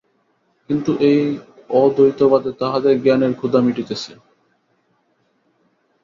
[0.69, 1.21] কিন্তু এই
[1.75, 4.11] অদ্বৈতবাদে তাঁহাদের জ্ঞানের ক্ষুধা মিটিতেছে।